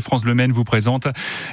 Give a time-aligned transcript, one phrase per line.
[0.00, 1.08] France Bleu Maine vous présente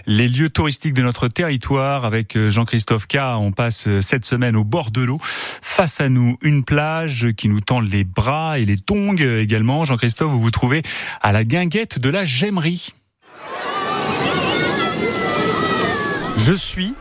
[0.05, 3.17] les lieux touristiques de notre territoire avec euh, Jean-Christophe K.
[3.17, 5.17] On passe euh, cette semaine au bord de l'eau.
[5.23, 9.85] Face à nous, une plage qui nous tend les bras et les tongs également.
[9.85, 10.83] Jean-Christophe, vous vous trouvez
[11.23, 12.93] à la guinguette de la Gemmerie.
[16.37, 16.93] Je suis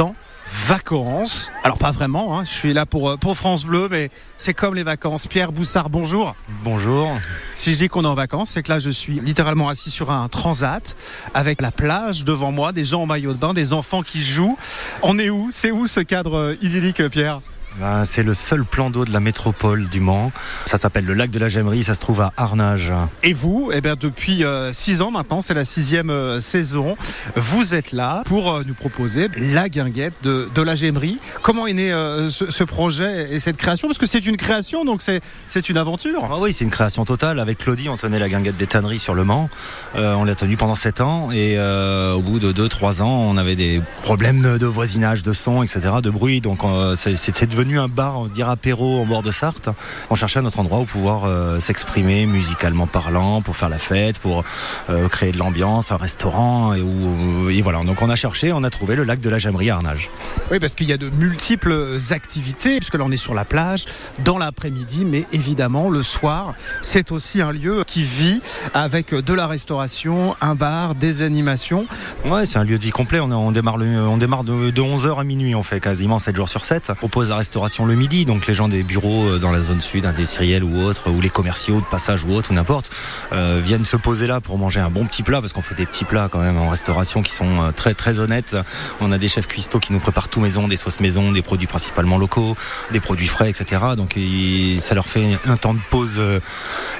[0.00, 0.16] en
[0.52, 1.50] vacances.
[1.64, 2.44] Alors pas vraiment, hein.
[2.44, 5.26] je suis là pour, euh, pour France Bleu, mais c'est comme les vacances.
[5.26, 6.34] Pierre Boussard, bonjour.
[6.62, 7.10] Bonjour.
[7.54, 10.10] Si je dis qu'on est en vacances, c'est que là je suis littéralement assis sur
[10.10, 10.96] un transat
[11.34, 14.58] avec la plage devant moi, des gens en maillot de bain, des enfants qui jouent.
[15.02, 15.48] On est où?
[15.50, 17.40] C'est où ce cadre euh, idyllique, Pierre?
[17.80, 20.30] Ben, c'est le seul plan d'eau de la métropole du Mans.
[20.66, 22.92] Ça s'appelle le lac de la Gemmerie, ça se trouve à Arnage.
[23.22, 26.96] Et vous, eh bien, depuis euh, six ans maintenant, c'est la sixième euh, saison,
[27.36, 31.18] vous êtes là pour euh, nous proposer la guinguette de, de la Gemmerie.
[31.42, 31.90] Comment est né
[32.28, 33.88] ce, ce, projet et cette création?
[33.88, 36.28] Parce que c'est une création, donc c'est une aventure.
[36.30, 37.40] Ah oui, c'est une création totale.
[37.40, 39.48] Avec Claudie, on tenait la guinguette des tanneries sur le Mans.
[39.94, 43.56] on l'a tenue pendant sept ans et au bout de deux, trois ans, on avait
[43.56, 46.40] des problèmes de voisinage, de son, etc., de bruit.
[46.40, 46.60] Donc
[46.96, 49.68] c'est devenu devenu un bar, on dirait apéro en bord de Sarthe.
[50.10, 54.18] On cherchait un autre endroit où pouvoir euh, s'exprimer musicalement parlant, pour faire la fête,
[54.18, 54.42] pour
[54.90, 56.74] euh, créer de l'ambiance, un restaurant.
[56.74, 59.38] Et, où, et voilà, donc on a cherché, on a trouvé le lac de la
[59.38, 60.08] Gemmerie à Arnage.
[60.50, 63.84] Oui, parce qu'il y a de multiples activités, puisque là on est sur la plage,
[64.24, 68.40] dans l'après-midi, mais évidemment le soir, c'est aussi un lieu qui vit
[68.74, 71.86] avec de la restauration, un bar, des animations.
[72.26, 73.20] Ouais, c'est un lieu de vie complet.
[73.20, 76.34] On, on démarre, le, on démarre de, de 11h à minuit, on fait quasiment 7
[76.34, 76.90] jours sur 7.
[76.90, 79.60] On propose la restauration restauration le midi, donc les gens des bureaux euh, dans la
[79.60, 82.88] zone sud, industrielle ou autre, ou les commerciaux de passage ou autre, ou n'importe,
[83.32, 85.84] euh, viennent se poser là pour manger un bon petit plat, parce qu'on fait des
[85.84, 88.56] petits plats quand même en restauration qui sont euh, très très honnêtes.
[89.02, 91.66] On a des chefs cuistots qui nous préparent tout maison, des sauces maison, des produits
[91.66, 92.56] principalement locaux,
[92.90, 93.82] des produits frais, etc.
[93.98, 94.18] Donc
[94.80, 96.22] ça leur fait un temps de pause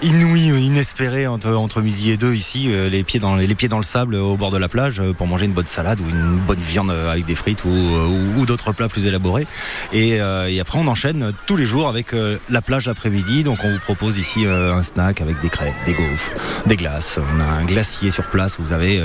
[0.03, 4.16] inouï, inespéré entre, midi et deux ici, les pieds dans les pieds dans le sable
[4.16, 7.25] au bord de la plage pour manger une bonne salade ou une bonne viande avec
[7.25, 9.47] des frites ou, d'autres plats plus élaborés.
[9.92, 13.44] Et et après on enchaîne tous les jours avec euh, la plage l'après-midi.
[13.44, 16.30] Donc on vous propose ici euh, un snack avec des crêpes, des gaufres,
[16.66, 17.19] des glaces.
[17.36, 18.58] On a un glacier sur place.
[18.58, 19.02] Vous avez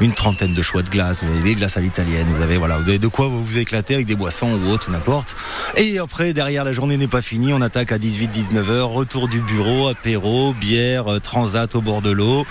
[0.00, 1.22] une trentaine de choix de glaces.
[1.22, 2.26] Vous avez des glaces à l'italienne.
[2.34, 4.90] Vous avez voilà, vous avez de quoi vous vous éclater avec des boissons ou autre,
[4.90, 5.36] n'importe.
[5.76, 7.52] Et après derrière la journée n'est pas finie.
[7.52, 12.44] On attaque à 18-19 h Retour du bureau, apéro, bière, transat au bord de l'eau.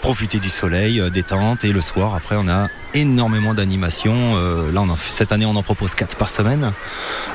[0.00, 1.64] Profiter du soleil, détente.
[1.64, 4.36] Et le soir après on a énormément d'animations.
[4.72, 6.72] là cette année on en propose 4 par semaine.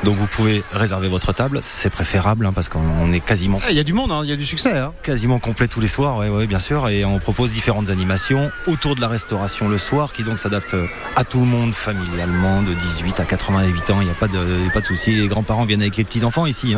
[0.03, 3.59] Donc vous pouvez réserver votre table, c'est préférable hein, parce qu'on est quasiment.
[3.63, 4.77] Ah, il y a du monde, hein, il y a du succès.
[4.77, 4.93] Hein.
[5.03, 6.87] Quasiment complet tous les soirs, oui, bien sûr.
[6.89, 10.75] Et on propose différentes animations autour de la restauration le soir qui donc s'adapte
[11.15, 14.01] à tout le monde familialement de 18 à 88 ans.
[14.01, 15.15] Il n'y a pas de, pas de souci.
[15.15, 16.75] Les grands-parents viennent avec les petits-enfants ici.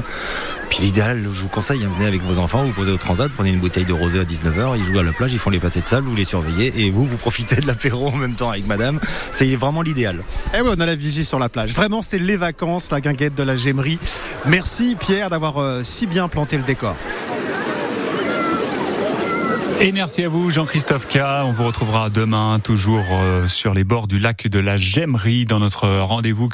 [0.69, 3.59] Puis l'idéal, je vous conseille, venez avec vos enfants, vous posez au transat, prenez une
[3.59, 5.87] bouteille de rosé à 19h, ils jouent à la plage, ils font les pâtés de
[5.87, 8.99] sable, vous les surveillez et vous, vous profitez de l'apéro en même temps avec madame.
[9.31, 10.17] C'est vraiment l'idéal.
[10.53, 11.73] Et eh oui, on a la vigie sur la plage.
[11.73, 13.99] Vraiment, c'est les vacances, la guinguette de la Gémerie.
[14.45, 16.95] Merci Pierre d'avoir euh, si bien planté le décor.
[19.79, 21.19] Et merci à vous Jean-Christophe K.
[21.45, 25.59] On vous retrouvera demain toujours euh, sur les bords du lac de la Gemmerie dans
[25.59, 26.49] notre rendez-vous